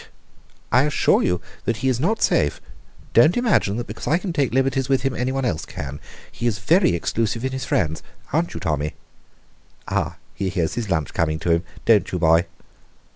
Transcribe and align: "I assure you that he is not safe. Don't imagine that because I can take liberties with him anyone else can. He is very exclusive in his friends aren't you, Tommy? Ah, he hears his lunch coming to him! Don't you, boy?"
"I 0.71 0.85
assure 0.85 1.21
you 1.21 1.41
that 1.65 1.77
he 1.85 1.87
is 1.87 1.99
not 1.99 2.23
safe. 2.23 2.59
Don't 3.13 3.37
imagine 3.37 3.77
that 3.77 3.85
because 3.85 4.07
I 4.07 4.17
can 4.17 4.33
take 4.33 4.51
liberties 4.51 4.89
with 4.89 5.03
him 5.03 5.13
anyone 5.13 5.45
else 5.45 5.63
can. 5.63 5.99
He 6.31 6.47
is 6.47 6.57
very 6.57 6.95
exclusive 6.95 7.45
in 7.45 7.51
his 7.51 7.65
friends 7.65 8.01
aren't 8.33 8.55
you, 8.55 8.59
Tommy? 8.59 8.95
Ah, 9.87 10.15
he 10.33 10.49
hears 10.49 10.73
his 10.73 10.89
lunch 10.89 11.13
coming 11.13 11.37
to 11.41 11.51
him! 11.51 11.63
Don't 11.85 12.11
you, 12.11 12.17
boy?" 12.17 12.47